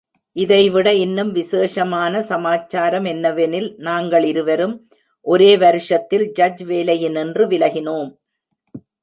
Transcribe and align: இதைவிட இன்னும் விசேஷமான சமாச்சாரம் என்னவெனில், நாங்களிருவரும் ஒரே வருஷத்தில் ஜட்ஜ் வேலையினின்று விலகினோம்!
இதைவிட 0.35 0.87
இன்னும் 0.95 1.31
விசேஷமான 1.31 2.21
சமாச்சாரம் 2.21 3.05
என்னவெனில், 3.05 3.69
நாங்களிருவரும் 3.79 4.75
ஒரே 5.25 5.51
வருஷத்தில் 5.57 6.25
ஜட்ஜ் 6.31 6.63
வேலையினின்று 6.63 7.45
விலகினோம்! 7.47 8.11